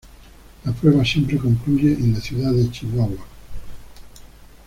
[0.65, 3.23] La prueba siempre concluye en la ciudad de Chihuahua.